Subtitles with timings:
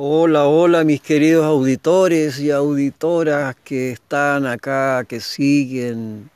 [0.00, 6.30] Hola, hola mis queridos auditores y auditoras que están acá, que siguen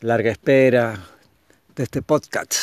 [0.00, 1.06] larga espera
[1.76, 2.54] de este podcast,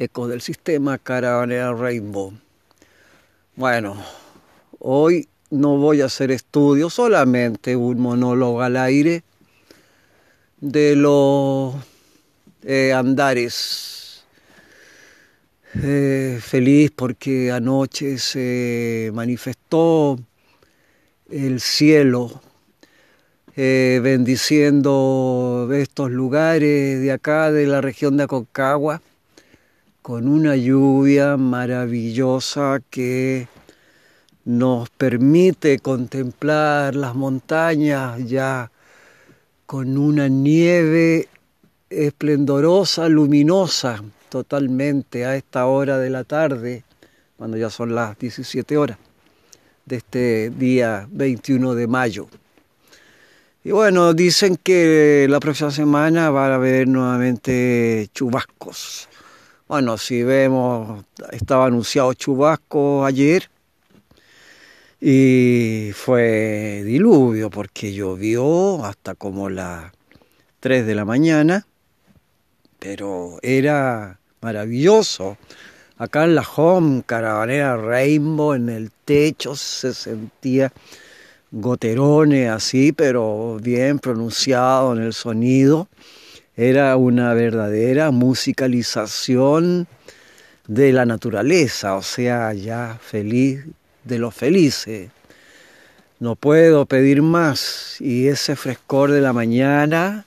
[0.00, 2.32] Eco del Sistema Caravanera Rainbow.
[3.54, 3.96] Bueno,
[4.80, 9.22] hoy no voy a hacer estudio, solamente un monólogo al aire
[10.60, 11.76] de los
[12.64, 13.95] eh, andares
[15.82, 20.18] eh, feliz porque anoche se manifestó
[21.30, 22.40] el cielo
[23.56, 29.02] eh, bendiciendo estos lugares de acá de la región de Aconcagua
[30.02, 33.48] con una lluvia maravillosa que
[34.44, 38.70] nos permite contemplar las montañas ya
[39.66, 41.28] con una nieve
[41.90, 44.02] esplendorosa, luminosa,
[44.36, 46.84] totalmente a esta hora de la tarde,
[47.38, 48.98] cuando ya son las 17 horas
[49.86, 52.28] de este día 21 de mayo.
[53.64, 59.08] Y bueno, dicen que la próxima semana va a haber nuevamente chubascos.
[59.68, 63.48] Bueno, si vemos, estaba anunciado chubasco ayer
[65.00, 69.92] y fue diluvio porque llovió hasta como las
[70.60, 71.66] 3 de la mañana
[72.78, 75.36] pero era maravilloso.
[75.98, 80.72] Acá en la home caravanera Rainbow, en el techo se sentía
[81.50, 85.88] goterones así, pero bien pronunciado en el sonido.
[86.56, 89.88] Era una verdadera musicalización
[90.68, 93.64] de la naturaleza, o sea, ya feliz
[94.04, 95.10] de los felices.
[96.20, 97.96] No puedo pedir más.
[97.98, 100.24] Y ese frescor de la mañana,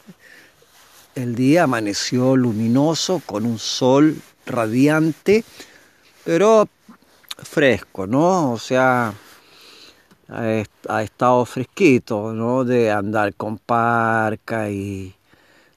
[1.16, 4.16] el día amaneció luminoso con un sol
[4.46, 5.44] radiante,
[6.24, 6.68] pero
[7.38, 8.52] fresco, ¿no?
[8.54, 9.14] O sea,
[10.28, 12.64] ha estado fresquito, ¿no?
[12.64, 15.16] De andar con parca y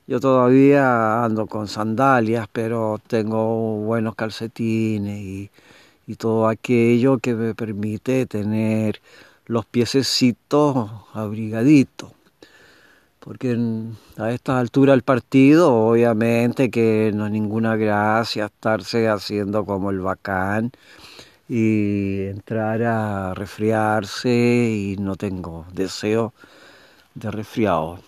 [0.07, 5.51] yo todavía ando con sandalias, pero tengo buenos calcetines y,
[6.07, 9.01] y todo aquello que me permite tener
[9.47, 12.13] los piececitos abrigaditos
[13.25, 13.57] porque
[14.19, 20.01] a estas alturas del partido obviamente que no es ninguna gracia estarse haciendo como el
[20.01, 20.73] bacán
[21.49, 26.33] y entrar a resfriarse y no tengo deseo
[27.15, 27.99] de resfriado.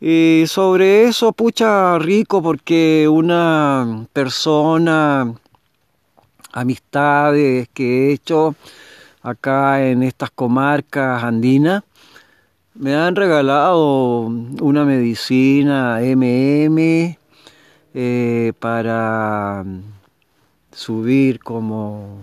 [0.00, 5.34] Y sobre eso, pucha, rico, porque una persona,
[6.52, 8.54] amistades que he hecho
[9.22, 11.82] acá en estas comarcas andinas,
[12.80, 17.16] me han regalado una medicina MM
[18.58, 19.64] para
[20.72, 22.20] subir como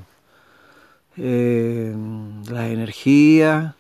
[1.16, 1.96] eh,
[2.50, 3.76] la energía.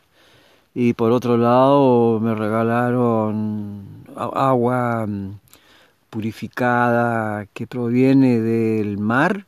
[0.75, 5.07] Y por otro lado me regalaron agua
[6.11, 9.47] purificada que proviene del mar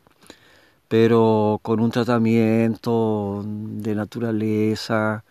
[0.88, 5.24] pero con un tratamiento de naturaleza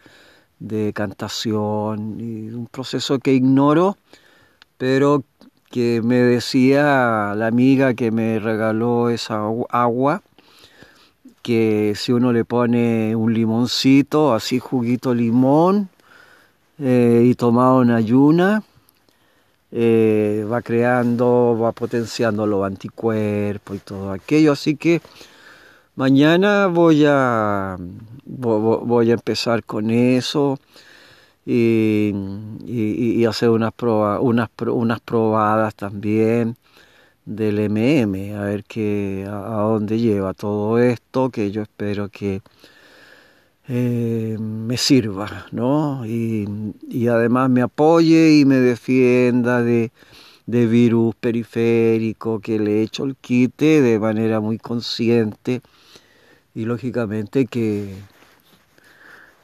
[0.60, 3.96] de cantación y un proceso que ignoro,
[4.76, 5.24] pero
[5.70, 10.22] que me decía la amiga que me regaló esa agua,
[11.42, 15.88] que si uno le pone un limoncito, así juguito limón,
[16.78, 18.62] eh, y tomado en ayuna,
[19.70, 25.02] eh, va creando, va potenciando los anticuerpos y todo aquello, así que
[25.98, 27.76] Mañana voy a,
[28.24, 30.56] voy a empezar con eso
[31.44, 32.14] y,
[33.28, 33.72] hacer unas,
[34.20, 36.56] unas, unas probadas también
[37.24, 42.42] del MM, a ver qué, a, dónde lleva todo esto, que yo espero que
[43.66, 46.06] eh, me sirva, ¿no?
[46.06, 46.46] Y,
[47.08, 49.90] además me apoye y me defienda de,
[50.46, 55.60] de virus periférico, que le he hecho el quite de manera muy consciente
[56.58, 57.94] y lógicamente que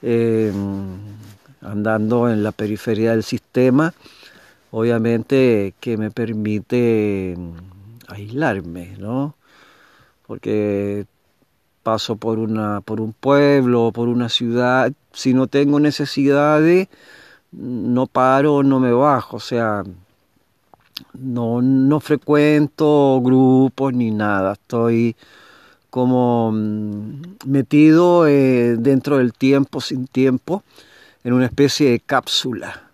[0.02, 0.98] em,
[1.60, 3.94] andando en la periferia del sistema,
[4.72, 7.52] obviamente que me permite em,
[8.08, 9.36] aislarme, ¿no?
[10.26, 11.06] Porque
[11.84, 16.88] paso por una por un pueblo, por una ciudad, si no tengo necesidades,
[17.52, 19.84] no paro, no me bajo, o sea,
[21.12, 25.14] no, no frecuento grupos ni nada, estoy
[25.94, 30.64] como mm, metido eh, dentro del tiempo sin tiempo,
[31.22, 32.90] en una especie de cápsula.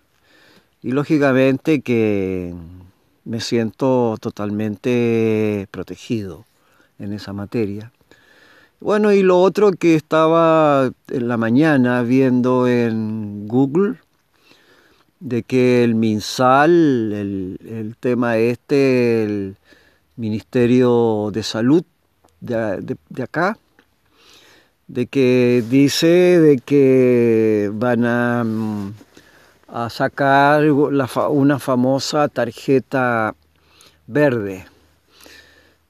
[0.83, 2.53] Y lógicamente que
[3.25, 6.45] me siento totalmente protegido
[6.99, 7.91] en esa materia.
[8.79, 13.95] Bueno, y lo otro que estaba en la mañana viendo en Google,
[15.19, 16.69] de que el MinSal,
[17.13, 19.55] el, el tema este, el
[20.17, 21.83] Ministerio de Salud
[22.41, 23.57] de, de, acá,
[24.87, 28.45] de que dice de que van a,
[29.69, 33.33] a sacar una famosa tarjeta
[34.07, 34.65] verde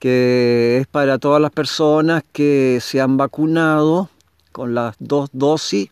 [0.02, 4.10] que es para todas las personas que se han vacunado
[4.52, 5.92] con las dos dosis,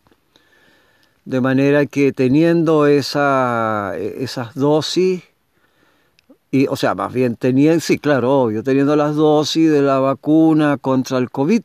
[1.24, 5.22] de manera que teniendo esa, esas dosis,
[6.50, 10.78] y, o sea, más bien tenían, sí, claro, obvio, teniendo las dosis de la vacuna
[10.78, 11.62] contra el COVID,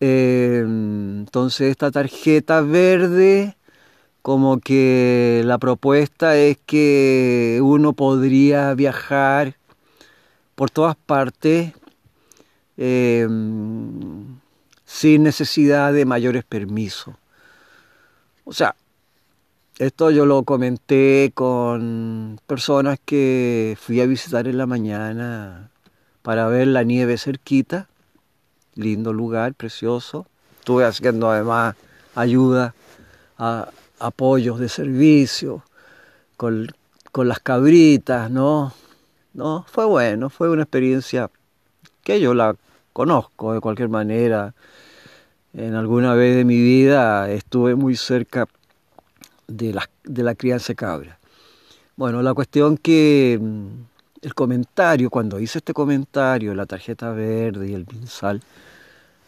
[0.00, 3.56] eh, entonces esta tarjeta verde,
[4.20, 9.56] como que la propuesta es que uno podría viajar
[10.54, 11.72] por todas partes
[12.76, 13.26] eh,
[14.84, 17.14] sin necesidad de mayores permisos.
[18.44, 18.76] O sea,
[19.82, 25.70] esto yo lo comenté con personas que fui a visitar en la mañana
[26.22, 27.88] para ver la nieve cerquita,
[28.76, 30.26] lindo lugar, precioso.
[30.60, 31.74] Estuve haciendo además
[32.14, 32.74] ayuda
[33.38, 35.64] a apoyos de servicio
[36.36, 36.68] con,
[37.10, 38.72] con las cabritas, ¿no?
[39.34, 39.64] ¿no?
[39.68, 41.28] Fue bueno, fue una experiencia
[42.04, 42.54] que yo la
[42.92, 44.54] conozco de cualquier manera.
[45.54, 48.46] En alguna vez de mi vida estuve muy cerca
[49.56, 51.18] de la, de la crianza cabra.
[51.96, 53.66] Bueno, la cuestión que mm,
[54.22, 58.40] el comentario, cuando hice este comentario, la tarjeta verde y el pinsal,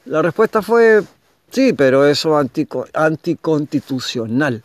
[0.06, 1.02] la respuesta fue
[1.50, 4.62] sí, pero eso es anticonstitucional.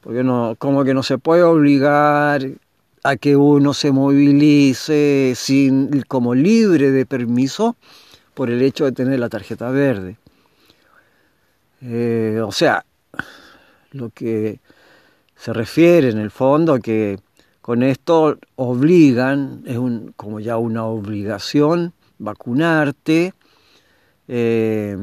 [0.00, 2.42] Porque no, como que no se puede obligar
[3.02, 7.76] a que uno se movilice sin, como libre de permiso
[8.34, 10.16] por el hecho de tener la tarjeta verde.
[11.82, 12.84] Eh, o sea,
[13.92, 14.58] lo que
[15.44, 17.18] se refiere en el fondo a que
[17.60, 23.34] con esto obligan, es un, como ya una obligación, vacunarte
[24.26, 24.96] eh,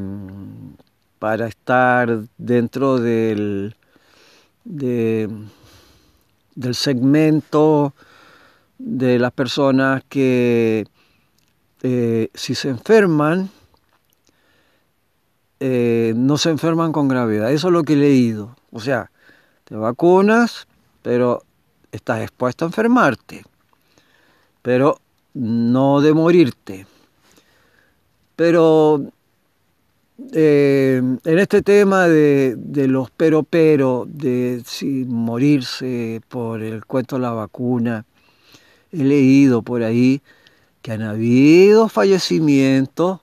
[1.20, 3.76] para estar dentro del,
[4.64, 5.30] de,
[6.56, 7.94] del segmento
[8.80, 10.88] de las personas que
[11.84, 13.52] eh, si se enferman,
[15.60, 17.52] eh, no se enferman con gravedad.
[17.52, 18.56] Eso es lo que he leído.
[18.72, 19.11] O sea,
[19.79, 20.68] vacunas,
[21.01, 21.44] pero
[21.91, 23.44] estás expuesto a enfermarte,
[24.62, 25.00] pero
[25.33, 26.85] no de morirte.
[28.35, 29.01] Pero
[30.33, 37.15] eh, en este tema de, de, los pero pero, de si morirse por el cuento
[37.15, 38.06] de la vacuna,
[38.91, 40.21] he leído por ahí
[40.81, 43.19] que han habido fallecimientos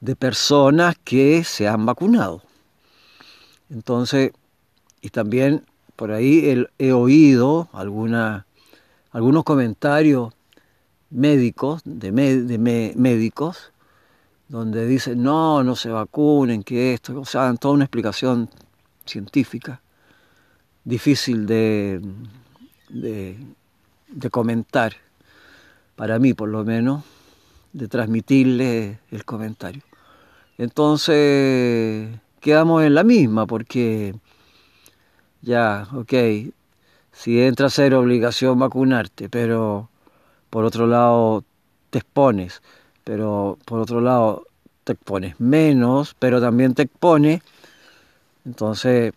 [0.00, 2.42] de personas que se han vacunado.
[3.70, 4.32] Entonces,
[5.04, 5.66] y también
[5.96, 10.32] por ahí he, oído algunos comentarios
[11.10, 12.10] médicos, de,
[12.96, 13.70] médicos,
[14.48, 18.48] donde dicen, no, no se vacunen, que esto, o sea, dan toda una explicación
[19.04, 19.82] científica,
[20.84, 22.00] difícil de,
[22.88, 24.94] de comentar,
[25.96, 27.04] para mí por lo menos,
[27.74, 29.82] de transmitirle el comentario.
[30.56, 32.08] Entonces,
[32.40, 34.14] quedamos en la misma, porque
[35.44, 36.12] ya, ok,
[37.12, 39.88] si entra a ser obligación vacunarte, pero
[40.50, 41.44] por otro lado
[41.90, 42.60] te expones
[43.04, 44.46] pero por otro lado
[44.82, 47.42] te expones menos, pero también te expone,
[48.44, 49.12] entonces,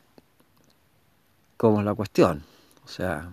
[1.56, 2.44] ¿cómo es la cuestión?
[2.86, 3.30] O sea,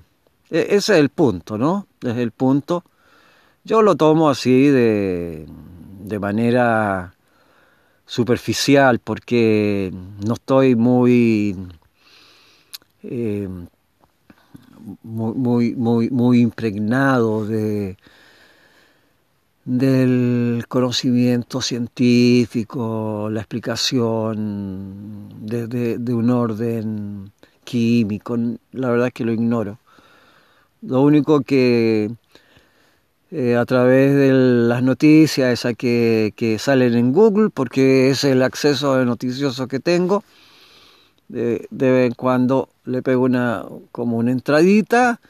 [0.51, 1.87] e, ese es el punto, ¿no?
[2.01, 2.85] Desde el punto,
[3.65, 5.47] yo lo tomo así de,
[6.01, 7.15] de manera
[8.07, 9.93] superficial porque
[10.25, 11.57] no estoy muy,
[13.05, 13.49] eh,
[15.03, 17.97] muy, muy, muy impregnado de,
[19.65, 27.33] del conocimiento científico, la explicación de, de, un orden
[27.65, 28.37] químico,
[28.73, 29.79] la verdad es que lo ignoro.
[30.83, 32.11] Lo único que
[33.31, 38.43] eh, a través de las noticias esas que, que, salen en Google, porque es el
[38.43, 40.23] acceso de noticioso que tengo,
[41.29, 45.21] de, vez en cuando le pego una como una entradita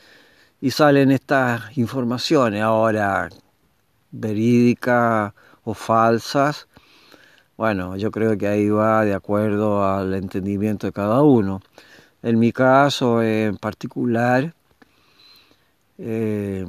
[0.61, 2.63] y salen estas informaciones.
[2.63, 3.29] Ahora,
[4.11, 5.33] verídicas
[5.65, 6.69] o falsas,
[7.57, 11.61] bueno, yo creo que ahí va de acuerdo al entendimiento de cada uno.
[12.23, 14.55] En mi caso en particular,
[15.99, 16.65] eh,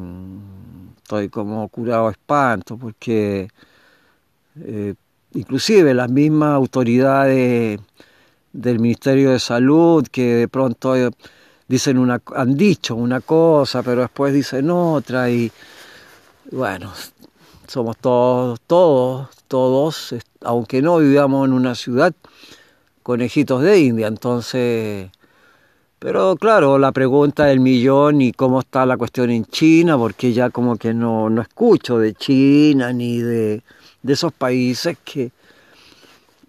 [0.98, 3.48] estoy como curado espanto porque
[4.62, 4.94] eh,
[5.34, 7.79] inclusive las mismas autoridades
[8.56, 11.12] del Ministerio de Salud que de pronto eh,
[11.68, 15.52] dicen una, han dicho una cosa, pero después dicen otra y
[16.52, 16.94] bueno,
[17.68, 22.14] somos todos, todos, todos, aunque no vivamos en una ciudad,
[23.04, 25.10] conejitos de India, entonces...
[25.98, 30.52] Pero claro, la pregunta del millón y cómo está la cuestión en China, porque ya
[30.52, 33.64] como que no, no escucho de China ni de,
[34.04, 35.32] de esos países que,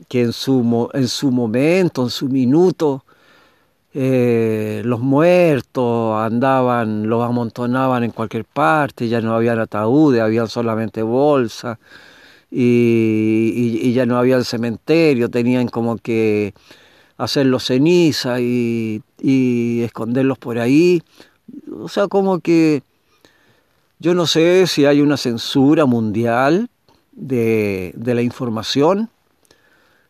[0.08, 3.04] que en, su, en su momento, en su minuto,
[3.94, 11.02] eh, los muertos andaban, los amontonaban en cualquier parte, ya no habían ataúdes, habían solamente
[11.02, 11.78] bolsas
[12.50, 16.52] y, y, ya no había cementerio, tenían como que
[17.16, 21.02] hacerlos ceniza y, y esconderlos por ahí.
[21.72, 22.82] O sea, como que
[23.98, 26.68] yo no sé si hay una censura mundial
[27.12, 29.08] de, de la información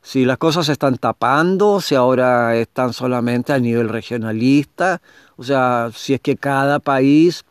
[0.07, 5.03] si las cosas se están tapando, si ahora están solamente a nivel regionalista,
[5.37, 7.45] o sea, si es que cada país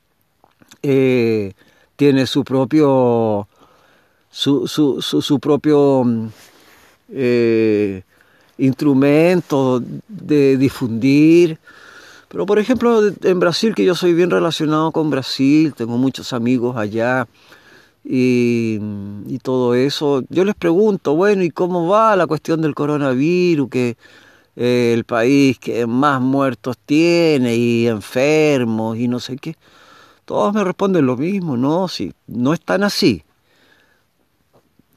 [0.81, 1.51] eh,
[1.97, 3.49] tiene su propio
[4.29, 6.05] su, su, su, propio
[7.11, 8.03] eh,
[8.57, 11.59] instrumento de difundir.
[12.29, 16.77] Pero por ejemplo, en Brasil, que yo soy bien relacionado con Brasil, tengo muchos amigos
[16.77, 17.27] allá,
[18.05, 18.79] y,
[19.27, 20.23] y, todo eso.
[20.29, 23.69] Yo les pregunto, bueno, ¿y cómo va la cuestión del coronavirus?
[23.69, 23.97] Que
[24.55, 29.55] eh, el país que más muertos tiene y enfermos y no sé qué.
[30.23, 33.23] Todos me responden lo mismo, no, sí, no es tan así.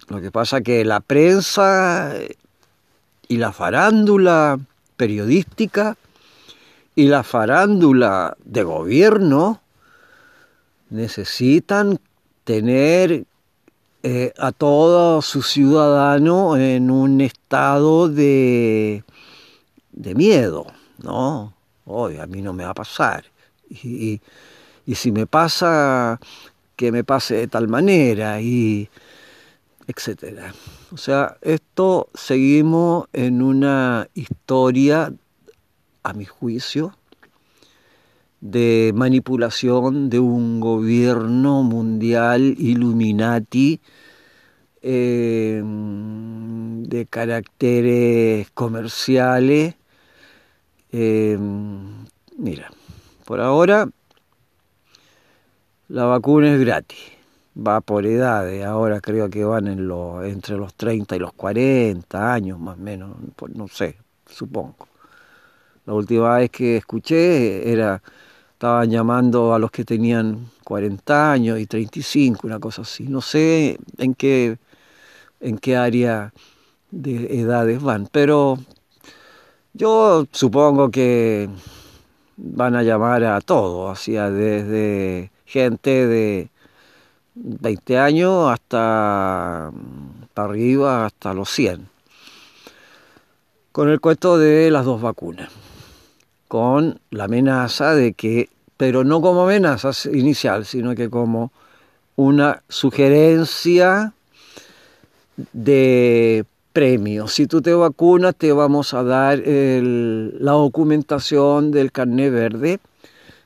[0.08, 2.14] Lo que pasa que la prensa
[3.26, 4.58] y la farándula
[4.96, 5.96] periodística
[6.94, 9.60] y la farándula de gobierno
[10.88, 12.00] necesitan
[12.48, 13.26] tener
[14.02, 19.04] eh, a todos sus ciudadanos en un estado de,
[19.92, 20.64] de miedo,
[20.96, 21.52] ¿no?
[21.84, 23.26] Hoy a mí no me va a pasar.
[23.68, 24.22] Y,
[24.86, 26.18] y, si me pasa,
[26.74, 28.88] que me pase de tal manera, y
[29.86, 30.54] etcétera.
[30.90, 35.12] O sea, esto seguimos en una historia,
[36.02, 36.96] a mi juicio,
[38.40, 43.80] de manipulación de un gobierno mundial Illuminati
[44.82, 49.74] eh, de caracteres comerciales.
[50.92, 51.38] Eh,
[52.38, 52.70] mira,
[53.24, 53.88] por ahora
[55.88, 56.98] la vacuna es gratis,
[57.56, 62.32] va por edades, ahora creo que van en lo, entre los 30 y los 40
[62.32, 63.16] años más o menos,
[63.54, 64.86] no sé, supongo.
[65.86, 68.02] La última vez que escuché era
[68.58, 73.04] estaban llamando a los que tenían 40 años y 35, una cosa así.
[73.04, 74.58] No sé en qué,
[75.38, 76.32] en qué área
[76.90, 78.58] de edades van, pero
[79.74, 81.48] yo supongo que
[82.36, 86.50] van a llamar a todos, hacia desde gente de
[87.36, 89.70] 20 años hasta
[90.34, 91.88] para arriba, hasta los 100,
[93.70, 95.48] con el cuento de las dos vacunas
[96.48, 101.52] con la amenaza de que, pero no como amenaza inicial, sino que como
[102.16, 104.12] una sugerencia
[105.52, 107.28] de premio.
[107.28, 112.80] Si tú te vacunas, te vamos a dar la documentación del carnet verde,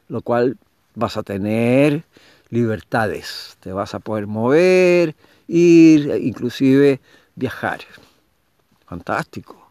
[0.08, 0.56] lo cual
[0.94, 2.04] vas a tener
[2.50, 5.14] libertades, te vas a poder mover,
[5.48, 7.00] ir, inclusive
[7.34, 7.80] viajar.
[8.86, 9.61] Fantástico.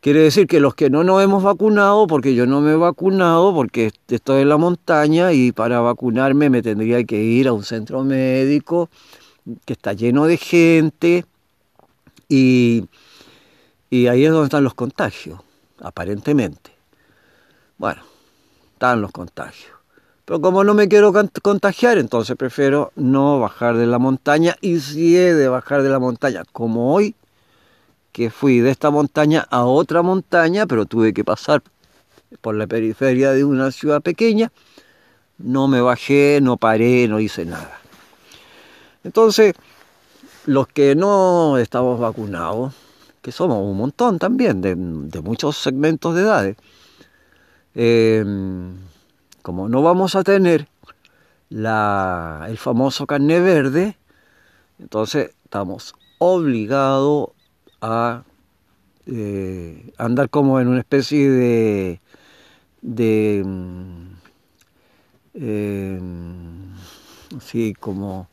[0.00, 3.52] Quiere decir que los que no nos hemos vacunado, porque yo no me he vacunado,
[3.52, 8.04] porque estoy en la montaña y para vacunarme me tendría que ir a un centro
[8.04, 8.90] médico
[9.64, 11.24] que está lleno de gente
[12.28, 12.86] y,
[13.90, 15.40] y ahí es donde están los contagios,
[15.80, 16.70] aparentemente.
[17.76, 18.02] Bueno,
[18.74, 19.72] están los contagios.
[20.24, 21.12] Pero como no me quiero
[21.42, 25.98] contagiar, entonces prefiero no bajar de la montaña y si he de bajar de la
[25.98, 27.16] montaña, como hoy,
[28.18, 31.62] que fui de esta montaña a otra montaña, pero tuve que pasar
[32.40, 34.50] por la periferia de una ciudad pequeña,
[35.38, 37.78] no me bajé, no paré, no hice nada.
[39.04, 39.54] Entonces,
[40.46, 42.74] los que no estamos vacunados,
[43.22, 44.74] que somos un montón también, de,
[45.20, 46.56] muchos segmentos de edades,
[47.76, 48.74] em,
[49.42, 50.66] como no vamos a tener
[51.50, 53.96] la, el famoso carnet verde,
[54.80, 57.37] entonces estamos obligados
[57.80, 58.24] a
[59.06, 62.00] eh, andar como en una especie de,
[62.82, 63.44] de
[65.34, 66.00] eh,
[67.80, 68.28] como,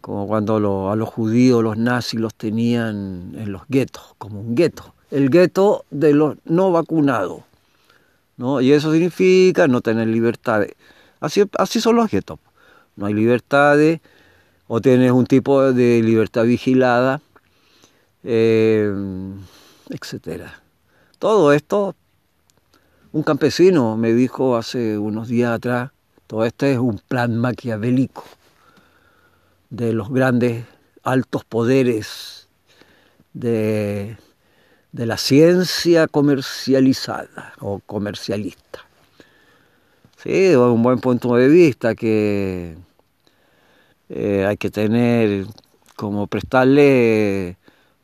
[0.00, 4.94] como cuando a los judíos los nazis los tenían en los guetos, como un gueto,
[5.10, 7.42] el gueto de los no vacunados.
[8.36, 8.60] ¿no?
[8.60, 10.72] Y eso significa no tener libertades.
[11.20, 12.38] Así, así son los guetos.
[12.96, 14.00] No hay libertades,
[14.68, 17.20] o tienes un tipo de libertad vigilada,
[18.26, 18.92] eh,
[19.88, 20.60] etcétera.
[21.20, 21.94] Todo esto,
[23.12, 25.92] un campesino me dijo hace unos días atrás,
[26.26, 28.24] todo esto es un plan maquiavélico
[29.70, 30.64] de los grandes
[31.04, 32.48] altos poderes
[33.32, 34.16] de,
[34.90, 38.80] de la ciencia comercializada o comercialista.
[40.16, 42.76] Sí, un buen punto de vista que
[44.08, 45.46] eh, hay que tener
[45.94, 47.56] como prestarle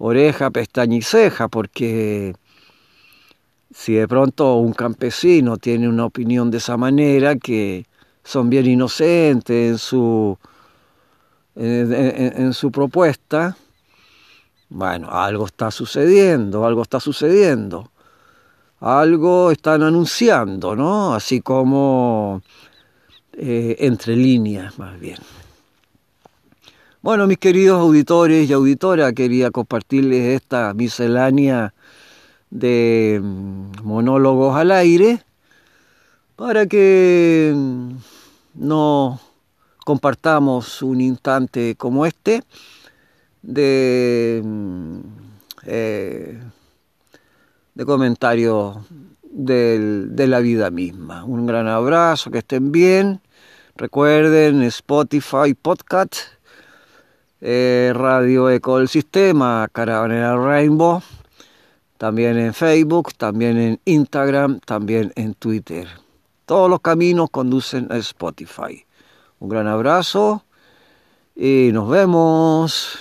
[0.02, 2.34] oreja, pestaña y ceja, porque
[3.72, 7.86] si de pronto un campesino tiene una opinión de esa manera, que
[8.24, 10.36] son bien inocentes en su,
[11.54, 13.56] en, su propuesta,
[14.70, 17.92] bueno, algo está sucediendo, algo está sucediendo,
[18.80, 21.14] algo están anunciando, ¿no?
[21.14, 22.42] Así como
[23.34, 25.18] eh, entre líneas, más bien.
[27.02, 31.74] Bueno, mis queridos auditores y auditoras, quería compartirles esta miscelánea
[32.48, 35.20] de mm, monólogos al aire
[36.36, 37.94] para que mm,
[38.54, 39.18] no
[39.84, 42.44] compartamos un instante como este
[43.42, 44.98] de, mm,
[45.66, 46.40] eh,
[47.74, 48.76] de comentarios
[49.24, 51.24] de la vida misma.
[51.24, 53.20] Un gran abrazo, que estén bien.
[53.74, 56.16] Recuerden Spotify Podcast
[57.44, 61.02] eh, Radio Eco del Sistema, Caravana Rainbow,
[61.98, 65.88] también en Facebook, también en Instagram, también en Twitter.
[66.46, 68.86] Todos los caminos conducen a Spotify.
[69.40, 70.44] Un gran abrazo
[71.34, 72.98] y nos vemos.